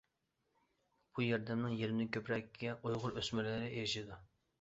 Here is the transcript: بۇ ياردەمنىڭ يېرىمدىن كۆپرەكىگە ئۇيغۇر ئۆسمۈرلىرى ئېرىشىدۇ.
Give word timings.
بۇ 1.17 1.25
ياردەمنىڭ 1.25 1.75
يېرىمدىن 1.81 2.09
كۆپرەكىگە 2.15 2.73
ئۇيغۇر 2.79 3.21
ئۆسمۈرلىرى 3.21 3.69
ئېرىشىدۇ. 3.75 4.19